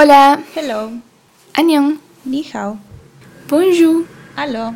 Hola, 0.00 0.40
Hello. 0.54 0.92
Annyeong, 1.54 1.98
Ni 2.24 2.44
hao. 2.52 2.78
bonjour. 3.48 4.06
Aló. 4.36 4.74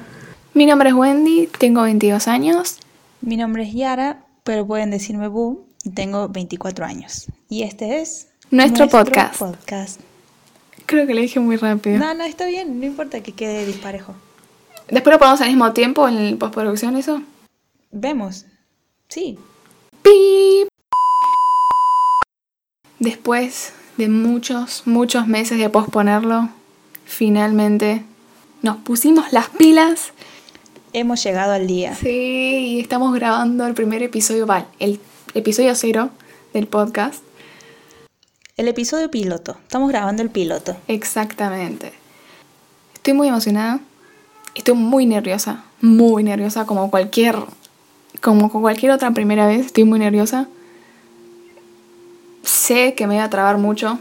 Mi 0.55 0.67
nombre 0.67 0.89
es 0.91 0.95
Wendy, 0.95 1.47
tengo 1.59 1.83
22 1.83 2.27
años. 2.29 2.79
Mi 3.21 3.37
nombre 3.37 3.63
es 3.63 3.73
Yara, 3.73 4.25
pero 4.43 4.67
pueden 4.67 4.91
decirme 4.91 5.29
Bu 5.29 5.65
y 5.85 5.91
tengo 5.91 6.29
24 6.29 6.85
años. 6.85 7.27
Y 7.49 7.63
este 7.63 8.01
es 8.01 8.29
Nuestro 8.51 8.89
podcast. 8.89 9.39
podcast. 9.39 10.01
Creo 10.87 11.07
que 11.07 11.15
le 11.15 11.23
dije 11.23 11.39
muy 11.41 11.57
rápido. 11.57 11.99
No, 11.99 12.13
no, 12.15 12.25
está 12.25 12.47
bien, 12.47 12.81
no 12.81 12.87
importa 12.87 13.23
que 13.23 13.33
quede 13.33 13.65
disparejo. 13.65 14.15
Después 14.91 15.15
lo 15.15 15.19
ponemos 15.19 15.41
al 15.41 15.49
mismo 15.49 15.73
tiempo 15.73 16.09
en 16.09 16.37
postproducción, 16.39 16.97
eso. 16.97 17.23
Vemos. 17.93 18.47
Sí. 19.09 19.39
Pip. 20.03 20.69
Después 22.99 23.73
de 23.97 24.09
muchos, 24.09 24.83
muchos 24.87 25.27
meses 25.27 25.59
de 25.59 25.69
posponerlo, 25.69 26.49
finalmente 27.05 28.05
nos 28.63 28.77
pusimos 28.79 29.33
las 29.33 29.49
pilas. 29.51 30.13
Hemos 30.93 31.23
llegado 31.23 31.53
al 31.53 31.67
día. 31.67 31.95
Sí, 31.95 32.77
y 32.77 32.81
estamos 32.81 33.15
grabando 33.15 33.67
el 33.67 33.75
primer 33.75 34.03
episodio, 34.03 34.47
vale, 34.47 34.67
el 34.79 35.01
episodio 35.35 35.75
cero 35.75 36.11
del 36.53 36.67
podcast. 36.67 37.23
El 38.59 38.69
episodio 38.69 39.11
piloto. 39.11 39.57
Estamos 39.63 39.89
grabando 39.89 40.23
el 40.23 40.29
piloto. 40.29 40.77
Exactamente. 40.87 41.93
Estoy 42.95 43.15
muy 43.15 43.29
emocionada. 43.29 43.81
Estoy 44.55 44.75
muy 44.75 45.07
nerviosa. 45.07 45.65
Muy 45.81 46.23
nerviosa, 46.23 46.67
como 46.67 46.91
cualquier. 46.91 47.37
Como 48.21 48.51
cualquier 48.51 48.93
otra 48.93 49.11
primera 49.13 49.47
vez. 49.47 49.67
Estoy 49.67 49.85
muy 49.85 49.99
nerviosa. 49.99 50.49
Sé 52.63 52.95
que 52.95 53.09
me 53.09 53.15
voy 53.15 53.25
a 53.25 53.29
trabar 53.29 53.59
mucho. 53.59 53.99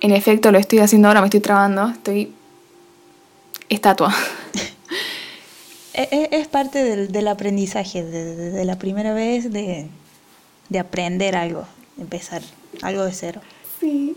En 0.00 0.12
efecto, 0.12 0.52
lo 0.52 0.58
estoy 0.58 0.78
haciendo 0.78 1.08
ahora, 1.08 1.20
me 1.20 1.26
estoy 1.26 1.40
trabando. 1.40 1.88
Estoy. 1.88 2.32
estatua. 3.68 4.14
E- 5.94 6.08
e- 6.10 6.28
Es, 6.40 6.48
parte 6.48 6.82
del, 6.82 7.12
del 7.12 7.28
aprendizaje, 7.28 8.02
de, 8.02 8.24
de- 8.36 8.50
de 8.50 8.64
la 8.64 8.78
primera 8.78 9.12
vez 9.12 9.52
de, 9.52 9.88
de 10.70 10.78
aprender 10.78 11.36
algo, 11.36 11.66
empezar 11.98 12.40
algo 12.80 13.04
de 13.04 13.12
cero. 13.12 13.42
Sí. 13.78 14.16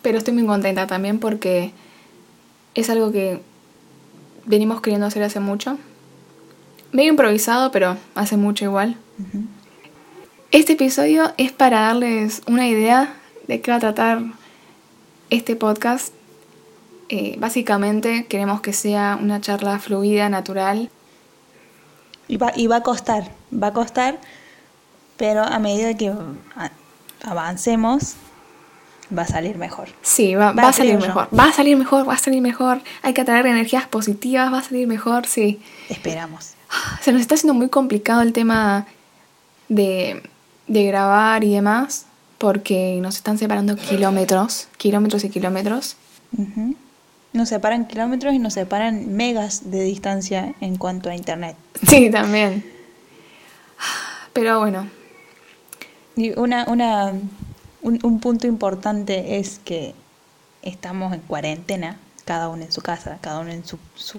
Pero 0.00 0.16
estoy 0.16 0.32
muy 0.32 0.46
contenta 0.46 0.86
también 0.86 1.18
porque 1.20 1.72
es 2.74 2.88
algo 2.88 3.12
que 3.12 3.42
venimos 4.46 4.80
queriendo 4.80 5.06
hacer 5.06 5.22
hace 5.24 5.40
mucho. 5.40 5.76
Medio 6.92 7.10
improvisado, 7.10 7.70
pero 7.70 7.98
hace 8.14 8.38
mucho 8.38 8.64
igual. 8.64 8.96
Este 10.54 10.74
episodio 10.74 11.32
es 11.36 11.50
para 11.50 11.80
darles 11.80 12.42
una 12.46 12.68
idea 12.68 13.16
de 13.48 13.60
qué 13.60 13.72
va 13.72 13.78
a 13.78 13.80
tratar 13.80 14.22
este 15.28 15.56
podcast. 15.56 16.14
Eh, 17.08 17.34
básicamente 17.40 18.26
queremos 18.26 18.60
que 18.60 18.72
sea 18.72 19.18
una 19.20 19.40
charla 19.40 19.80
fluida, 19.80 20.28
natural. 20.28 20.90
Y 22.28 22.36
va, 22.36 22.52
y 22.54 22.68
va 22.68 22.76
a 22.76 22.82
costar, 22.84 23.32
va 23.52 23.66
a 23.66 23.72
costar, 23.72 24.20
pero 25.16 25.42
a 25.42 25.58
medida 25.58 25.96
que 25.96 26.12
avancemos, 27.24 28.14
va 29.10 29.22
a 29.22 29.26
salir 29.26 29.58
mejor. 29.58 29.88
Sí, 30.02 30.36
va, 30.36 30.52
Va, 30.52 30.62
va 30.62 30.68
a 30.68 30.72
salir 30.72 31.00
yo. 31.00 31.00
mejor. 31.00 31.28
Va 31.36 31.46
a 31.46 31.52
salir 31.52 31.76
mejor, 31.76 32.08
va 32.08 32.14
a 32.14 32.18
salir 32.18 32.40
mejor. 32.40 32.80
Hay 33.02 33.12
que 33.12 33.22
atraer 33.22 33.46
energías 33.46 33.88
positivas, 33.88 34.52
va 34.52 34.58
a 34.58 34.62
salir 34.62 34.86
mejor, 34.86 35.26
sí. 35.26 35.60
Esperamos. 35.88 36.52
Se 37.00 37.10
nos 37.10 37.22
está 37.22 37.34
haciendo 37.34 37.54
muy 37.54 37.70
complicado 37.70 38.22
el 38.22 38.32
tema 38.32 38.86
de, 39.68 40.22
de 40.66 40.84
grabar 40.84 41.44
y 41.44 41.52
demás, 41.54 42.06
porque 42.38 42.98
nos 43.00 43.16
están 43.16 43.38
separando 43.38 43.76
kilómetros, 43.76 44.68
kilómetros 44.76 45.24
y 45.24 45.30
kilómetros. 45.30 45.96
Nos 47.32 47.48
separan 47.48 47.86
kilómetros 47.86 48.34
y 48.34 48.38
nos 48.38 48.54
separan 48.54 49.14
megas 49.14 49.70
de 49.70 49.82
distancia 49.82 50.54
en 50.60 50.76
cuanto 50.76 51.10
a 51.10 51.14
internet. 51.14 51.56
Sí, 51.88 52.10
también. 52.10 52.64
Pero 54.32 54.60
bueno, 54.60 54.88
Y 56.16 56.36
una, 56.38 56.64
una, 56.68 57.12
un, 57.82 57.98
un 58.02 58.20
punto 58.20 58.46
importante 58.46 59.38
es 59.38 59.60
que 59.64 59.94
estamos 60.62 61.12
en 61.12 61.20
cuarentena, 61.20 61.98
cada 62.24 62.48
uno 62.48 62.62
en 62.64 62.72
su 62.72 62.80
casa, 62.80 63.18
cada 63.20 63.40
uno 63.40 63.50
en 63.50 63.64
su, 63.64 63.78
su, 63.94 64.18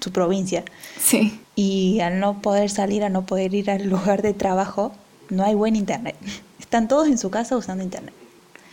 su 0.00 0.12
provincia. 0.12 0.64
sí. 0.98 1.40
Y 1.56 2.00
al 2.00 2.18
no 2.18 2.40
poder 2.42 2.68
salir, 2.68 3.04
al 3.04 3.12
no 3.12 3.26
poder 3.26 3.54
ir 3.54 3.70
al 3.70 3.84
lugar 3.88 4.22
de 4.22 4.34
trabajo, 4.34 4.92
no 5.34 5.44
hay 5.44 5.54
buen 5.54 5.76
internet. 5.76 6.16
Están 6.60 6.88
todos 6.88 7.08
en 7.08 7.18
su 7.18 7.30
casa 7.30 7.56
usando 7.56 7.84
internet. 7.84 8.14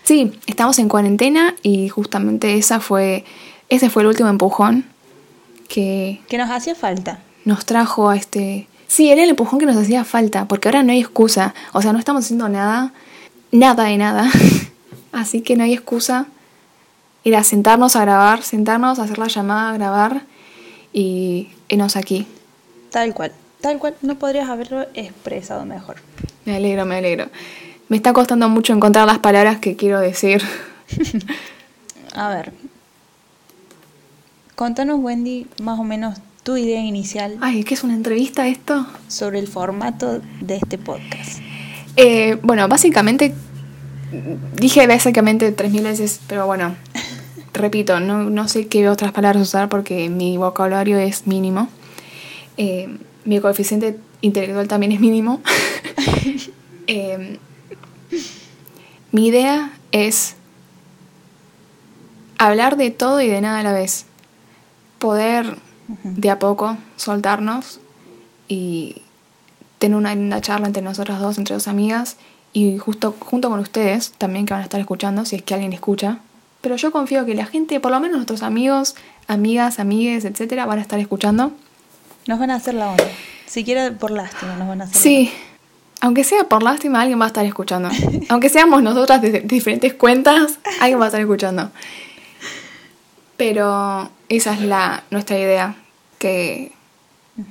Sí, 0.04 0.40
estamos 0.48 0.80
en 0.80 0.90
cuarentena 0.90 1.56
y 1.62 1.88
justamente 1.90 2.58
esa 2.58 2.80
fue, 2.80 3.24
ese 3.70 3.90
fue 3.90 4.02
el 4.02 4.08
último 4.08 4.30
empujón 4.30 4.86
que 5.70 6.20
Que 6.28 6.38
nos 6.40 6.50
hacía 6.50 6.74
falta. 6.74 7.20
nos 7.46 7.66
trajo 7.66 8.10
a 8.10 8.16
este... 8.16 8.68
Sí, 8.88 9.10
era 9.10 9.24
el 9.24 9.30
empujón 9.30 9.60
que 9.60 9.66
nos 9.68 9.78
hacía 9.78 10.04
falta, 10.04 10.48
porque 10.48 10.68
ahora 10.68 10.84
no 10.84 10.92
hay 10.92 11.00
excusa. 11.00 11.54
O 11.72 11.82
sea, 11.82 11.94
no 11.94 12.00
estamos 12.00 12.26
haciendo 12.26 12.50
nada, 12.50 12.92
nada 13.52 13.84
de 13.86 13.98
nada. 13.98 14.30
Así 15.14 15.42
que 15.42 15.56
no 15.56 15.64
hay 15.64 15.74
excusa. 15.74 16.26
Era 17.24 17.44
sentarnos 17.44 17.96
a 17.96 18.02
grabar, 18.02 18.42
sentarnos, 18.42 18.98
a 19.00 19.04
hacer 19.04 19.20
la 19.20 19.28
llamada, 19.28 19.72
grabar 19.74 20.24
y 20.92 21.50
enos 21.70 21.96
aquí. 21.96 22.28
Tal 22.90 23.14
cual. 23.14 23.32
Tal 23.62 23.78
cual. 23.78 23.96
No 24.02 24.16
podrías 24.16 24.50
haberlo 24.50 24.88
expresado 24.94 25.64
mejor. 25.66 25.98
Me 26.46 26.56
alegro, 26.56 26.86
me 26.86 26.98
alegro. 26.98 27.28
Me 27.90 27.98
está 27.98 28.14
costando 28.14 28.50
mucho 28.50 28.74
encontrar 28.74 29.06
las 29.06 29.20
palabras 29.20 29.60
que 29.60 29.76
quiero 29.76 30.00
decir. 30.00 30.42
A 32.14 32.30
ver. 32.30 32.54
Contanos, 34.56 35.00
Wendy, 35.00 35.48
más 35.62 35.80
o 35.80 35.84
menos 35.84 36.20
tu 36.44 36.58
idea 36.58 36.82
inicial 36.82 37.38
Ay, 37.42 37.64
¿qué 37.64 37.76
es 37.76 37.84
una 37.84 37.94
entrevista 37.94 38.48
esto? 38.48 38.86
sobre 39.08 39.40
el 39.40 39.48
formato 39.48 40.22
de 40.42 40.56
este 40.56 40.78
podcast. 40.78 41.40
Eh, 41.98 42.38
bueno, 42.42 42.68
básicamente, 42.68 43.34
dije 44.56 44.88
básicamente 44.88 45.56
3.000 45.56 45.84
veces, 45.84 46.20
pero 46.28 46.46
bueno, 46.48 46.76
repito, 47.54 48.00
no, 48.00 48.30
no 48.30 48.48
sé 48.48 48.68
qué 48.68 48.88
otras 48.90 49.12
palabras 49.12 49.44
usar 49.44 49.70
porque 49.70 50.10
mi 50.10 50.38
vocabulario 50.38 50.98
es 50.98 51.28
mínimo. 51.28 51.70
Eh, 52.58 52.98
mi 53.26 53.40
coeficiente 53.40 53.98
intelectual 54.22 54.68
también 54.68 54.92
es 54.92 55.00
mínimo. 55.00 55.42
Eh, 56.88 57.38
mi 59.12 59.28
idea 59.28 59.72
es 59.92 60.36
hablar 62.38 62.76
de 62.76 62.90
todo 62.92 63.22
y 63.22 63.28
de 63.28 63.40
nada 63.40 63.60
a 63.60 63.64
la 63.64 63.72
vez. 63.72 64.08
Poder 65.00 65.58
de 66.04 66.30
a 66.30 66.40
poco 66.40 66.78
soltarnos 66.98 67.80
y 68.48 69.04
tener 69.78 69.98
una 69.98 70.16
linda 70.16 70.42
charla 70.42 70.68
entre 70.68 70.82
nosotras 70.82 71.20
dos, 71.20 71.38
entre 71.38 71.56
dos 71.56 71.68
amigas, 71.68 72.18
y 72.54 72.78
justo 72.78 73.16
junto 73.20 73.50
con 73.50 73.60
ustedes 73.60 74.12
también 74.18 74.46
que 74.46 74.54
van 74.54 74.62
a 74.62 74.66
estar 74.66 74.80
escuchando, 74.80 75.26
si 75.26 75.38
es 75.38 75.44
que 75.44 75.54
alguien 75.54 75.74
escucha. 75.74 76.20
Pero 76.62 76.76
yo 76.76 76.92
confío 76.92 77.26
que 77.26 77.34
la 77.34 77.46
gente, 77.46 77.80
por 77.80 77.92
lo 77.92 78.00
menos 78.00 78.18
nuestros 78.18 78.44
amigos, 78.44 78.96
amigas, 79.28 79.80
amigues, 79.80 80.26
etcétera, 80.26 80.66
van 80.66 80.80
a 80.80 80.82
estar 80.82 81.00
escuchando. 81.00 81.52
Nos 82.28 82.40
van 82.40 82.52
a 82.52 82.56
hacer 82.56 82.76
la 82.76 82.90
onda. 82.90 83.08
Siquiera 83.48 83.92
por 83.98 84.12
lástima 84.12 84.56
nos 84.58 84.68
van 84.68 84.82
a 84.82 84.84
hacer 84.84 84.96
la 84.96 85.02
Sí, 85.02 85.32
aunque 86.02 86.24
sea 86.24 86.46
por 86.46 86.64
lástima, 86.64 87.02
alguien 87.02 87.20
va 87.20 87.26
a 87.26 87.28
estar 87.28 87.46
escuchando. 87.46 87.90
Aunque 88.30 88.50
seamos 88.50 88.82
nosotras 88.82 89.22
de 89.22 89.42
diferentes 89.42 89.94
cuentas, 89.94 90.58
alguien 90.82 91.00
va 91.00 91.06
a 91.06 91.08
estar 91.08 91.22
escuchando. 91.22 91.72
Pero 93.38 94.10
esa 94.28 94.54
es 94.54 94.62
la 94.62 95.04
nuestra 95.12 95.38
idea, 95.38 95.76
que 96.18 96.74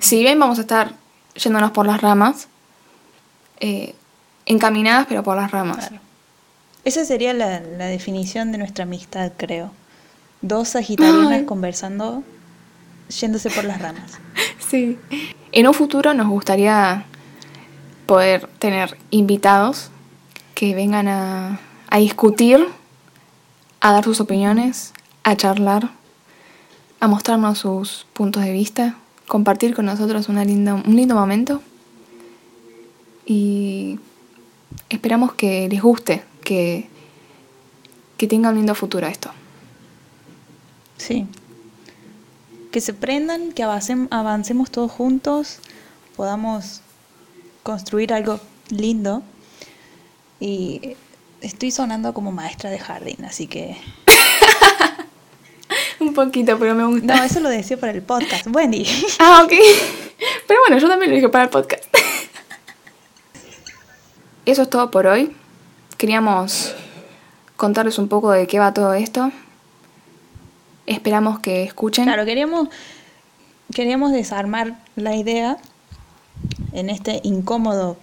si 0.00 0.20
bien 0.20 0.38
vamos 0.38 0.58
a 0.58 0.62
estar 0.62 0.94
yéndonos 1.34 1.70
por 1.70 1.86
las 1.86 2.00
ramas, 2.00 2.48
eh, 3.60 3.94
encaminadas 4.46 5.06
pero 5.08 5.22
por 5.22 5.36
las 5.36 5.52
ramas. 5.52 5.88
Claro. 5.88 6.02
Esa 6.84 7.04
sería 7.04 7.32
la, 7.34 7.60
la 7.60 7.86
definición 7.86 8.50
de 8.50 8.58
nuestra 8.58 8.82
amistad, 8.82 9.32
creo. 9.36 9.70
Dos 10.42 10.70
sagitarianas 10.70 11.44
conversando, 11.44 12.24
yéndose 13.08 13.50
por 13.50 13.64
las 13.64 13.80
ramas. 13.80 14.18
Sí. 14.70 15.00
En 15.50 15.66
un 15.66 15.74
futuro 15.74 16.14
nos 16.14 16.28
gustaría 16.28 17.04
poder 18.10 18.48
tener 18.58 18.98
invitados 19.12 19.88
que 20.56 20.74
vengan 20.74 21.06
a, 21.06 21.60
a 21.88 21.98
discutir, 21.98 22.66
a 23.80 23.92
dar 23.92 24.02
sus 24.02 24.18
opiniones, 24.18 24.92
a 25.22 25.36
charlar, 25.36 25.90
a 26.98 27.06
mostrarnos 27.06 27.58
sus 27.60 28.08
puntos 28.12 28.42
de 28.42 28.52
vista, 28.52 28.96
compartir 29.28 29.76
con 29.76 29.84
nosotros 29.84 30.28
una 30.28 30.44
linda, 30.44 30.74
un 30.74 30.96
lindo 30.96 31.14
momento. 31.14 31.62
Y 33.26 34.00
esperamos 34.88 35.34
que 35.34 35.68
les 35.68 35.80
guste, 35.80 36.24
que, 36.42 36.88
que 38.16 38.26
tenga 38.26 38.48
un 38.48 38.56
lindo 38.56 38.74
futuro 38.74 39.06
esto. 39.06 39.30
Sí. 40.96 41.28
Que 42.72 42.80
se 42.80 42.92
prendan, 42.92 43.52
que 43.52 43.62
avancem- 43.62 44.08
avancemos 44.10 44.68
todos 44.72 44.90
juntos, 44.90 45.60
podamos 46.16 46.80
construir 47.62 48.12
algo 48.12 48.40
lindo 48.70 49.22
y 50.38 50.96
estoy 51.40 51.70
sonando 51.70 52.14
como 52.14 52.32
maestra 52.32 52.70
de 52.70 52.78
jardín, 52.78 53.24
así 53.24 53.46
que... 53.46 53.76
Un 56.00 56.14
poquito, 56.14 56.58
pero 56.58 56.74
me 56.74 56.84
gusta. 56.84 57.16
No, 57.16 57.22
eso 57.22 57.40
lo 57.40 57.48
decía 57.48 57.78
para 57.78 57.92
el 57.92 58.02
podcast. 58.02 58.46
Wendy. 58.46 58.86
Ah, 59.18 59.42
ok. 59.44 59.52
Pero 60.46 60.60
bueno, 60.66 60.78
yo 60.78 60.88
también 60.88 61.10
lo 61.10 61.16
dije 61.16 61.28
para 61.28 61.44
el 61.44 61.50
podcast. 61.50 61.84
Eso 64.46 64.62
es 64.62 64.70
todo 64.70 64.90
por 64.90 65.06
hoy. 65.06 65.36
Queríamos 65.96 66.74
contarles 67.56 67.98
un 67.98 68.08
poco 68.08 68.32
de 68.32 68.46
qué 68.46 68.58
va 68.58 68.74
todo 68.74 68.94
esto. 68.94 69.30
Esperamos 70.86 71.40
que 71.40 71.62
escuchen. 71.62 72.04
Claro, 72.04 72.24
queríamos, 72.24 72.68
queríamos 73.72 74.12
desarmar 74.12 74.76
la 74.96 75.14
idea 75.14 75.58
en 76.72 76.90
este 76.90 77.20
incómodo 77.22 77.96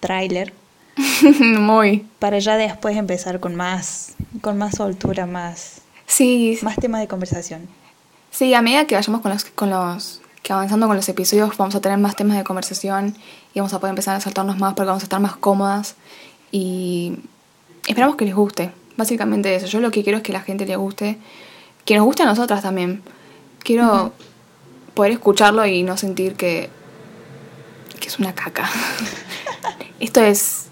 tráiler 0.00 0.52
Muy. 1.58 2.06
para 2.18 2.38
ya 2.38 2.56
después 2.56 2.96
empezar 2.96 3.40
con 3.40 3.54
más, 3.54 4.14
con 4.40 4.58
más 4.58 4.76
soltura, 4.76 5.26
más, 5.26 5.80
Sí, 6.06 6.58
más 6.62 6.76
tema 6.76 7.00
de 7.00 7.08
conversación. 7.08 7.68
sí, 8.30 8.52
a 8.54 8.60
medida 8.62 8.86
que 8.86 8.94
vayamos 8.94 9.22
con 9.22 9.32
los, 9.32 9.44
con 9.44 9.70
los 9.70 10.20
que 10.42 10.52
avanzando 10.52 10.86
con 10.88 10.96
los 10.96 11.08
episodios, 11.08 11.56
vamos 11.56 11.74
a 11.74 11.80
tener 11.80 11.98
más 11.98 12.16
temas 12.16 12.36
de 12.36 12.44
conversación 12.44 13.16
y 13.54 13.60
vamos 13.60 13.72
a 13.72 13.78
poder 13.80 13.92
empezar 13.92 14.16
a 14.16 14.20
saltarnos 14.20 14.58
más 14.58 14.74
porque 14.74 14.88
vamos 14.88 15.02
a 15.02 15.06
estar 15.06 15.20
más 15.20 15.36
cómodas 15.36 15.94
y 16.50 17.14
esperamos 17.86 18.16
que 18.16 18.24
les 18.24 18.34
guste. 18.34 18.72
Básicamente 18.96 19.54
eso. 19.54 19.66
Yo 19.66 19.80
lo 19.80 19.90
que 19.90 20.02
quiero 20.02 20.18
es 20.18 20.24
que 20.24 20.32
la 20.32 20.40
gente 20.40 20.66
le 20.66 20.76
guste, 20.76 21.16
que 21.84 21.96
nos 21.96 22.04
guste 22.04 22.24
a 22.24 22.26
nosotras 22.26 22.60
también. 22.60 23.02
Quiero 23.60 24.12
poder 24.94 25.12
escucharlo 25.12 25.64
y 25.64 25.82
no 25.82 25.96
sentir 25.96 26.34
que, 26.34 26.68
que 28.02 28.08
es 28.08 28.18
una 28.18 28.34
caca. 28.34 28.68
Esto 30.00 30.20
es 30.20 30.66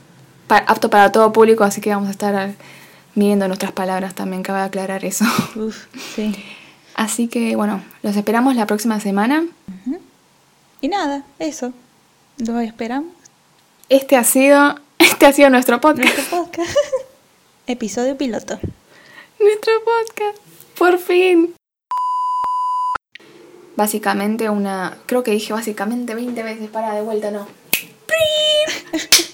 apto 0.48 0.90
para 0.90 1.12
todo 1.12 1.32
público, 1.32 1.62
así 1.62 1.80
que 1.80 1.90
vamos 1.90 2.08
a 2.08 2.10
estar 2.10 2.54
midiendo 3.14 3.46
nuestras 3.46 3.70
palabras 3.70 4.14
también, 4.14 4.42
cabe 4.42 4.60
aclarar 4.60 5.04
eso. 5.04 5.24
Uf, 5.54 5.86
sí. 6.14 6.34
Así 6.94 7.28
que 7.28 7.54
bueno, 7.54 7.82
los 8.02 8.16
esperamos 8.16 8.56
la 8.56 8.66
próxima 8.66 8.98
semana. 9.00 9.46
Y 10.80 10.88
nada, 10.88 11.24
eso. 11.38 11.72
Lo 12.38 12.58
esperamos. 12.58 13.12
Este 13.88 14.16
ha 14.16 14.24
sido, 14.24 14.74
este 14.98 15.26
ha 15.26 15.32
sido 15.32 15.50
nuestro 15.50 15.80
podcast. 15.80 16.14
Nuestro 16.16 16.38
podcast. 16.42 16.76
Episodio 17.66 18.16
piloto. 18.16 18.58
Nuestro 19.38 19.72
podcast. 19.84 20.38
Por 20.76 20.98
fin. 20.98 21.54
Básicamente 23.76 24.50
una, 24.50 24.98
creo 25.06 25.22
que 25.22 25.30
dije 25.30 25.52
básicamente 25.52 26.14
20 26.14 26.42
veces 26.42 26.68
para 26.68 26.94
de 26.94 27.02
vuelta, 27.02 27.30
no. 27.30 27.46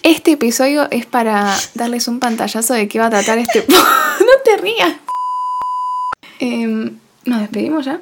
Este 0.03 0.33
episodio 0.33 0.89
es 0.91 1.05
para 1.07 1.57
darles 1.75 2.07
un 2.07 2.21
pantallazo 2.21 2.75
de 2.75 2.87
qué 2.87 2.99
va 3.01 3.07
a 3.07 3.11
tratar 3.11 3.39
este... 3.39 3.65
no 3.69 4.43
te 4.45 4.57
rías. 4.59 4.93
Em, 6.39 6.99
Nos 7.25 7.41
despedimos 7.41 7.85
ya. 7.87 8.01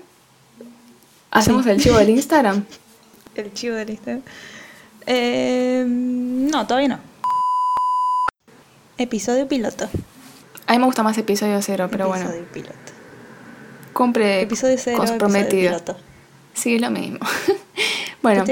Hacemos 1.31 1.65
Sí. 1.65 1.71
el 1.71 1.81
chivo 1.81 1.97
del 1.97 2.11
Instagram. 2.11 2.65
El 3.35 3.53
chivo 3.53 3.75
del 3.75 3.91
Instagram. 3.91 4.23
Eh, 5.07 5.85
no, 5.89 6.67
todavía 6.69 6.89
no. 6.89 6.99
Episodio 8.97 9.49
piloto. 9.49 9.89
A 10.67 10.73
mí 10.73 10.79
me 10.79 10.85
gusta 10.85 11.03
más 11.03 11.19
episodio 11.19 11.61
cero, 11.63 11.89
pero 11.91 12.07
bueno. 12.07 12.27
episodio 12.27 12.47
piloto. 12.53 12.93
Compre 13.93 14.41
Episodio 14.43 14.77
cero, 14.79 14.99
cosas 14.99 15.17
episodio 15.17 15.19
prometidas. 15.41 15.83
piloto. 15.83 16.01
Sí, 16.55 16.77
es 16.77 16.81
lo 16.81 16.91
mismo. 16.91 17.19
bueno, 18.23 18.45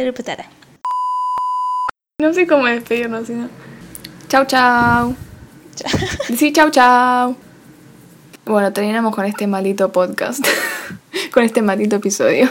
no 2.18 2.32
sé 2.32 2.46
cómo 2.46 2.66
despedirnos, 2.66 3.26
sino. 3.26 3.48
Chau, 4.28 4.44
chau. 4.46 5.16
Chao. 5.74 5.90
Sí, 6.36 6.52
chau, 6.52 6.70
chau. 6.70 7.36
Bueno, 8.44 8.72
terminamos 8.72 9.14
con 9.14 9.24
este 9.24 9.46
maldito 9.46 9.90
podcast. 9.90 10.44
con 11.32 11.42
este 11.42 11.62
maldito 11.62 11.96
episodio. 11.96 12.48